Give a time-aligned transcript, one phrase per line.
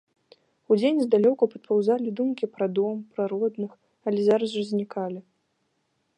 [0.75, 3.71] Удзень здалёку падпаўзалі думкі пра дом, пра родных,
[4.09, 5.19] але зараз жа знікалі.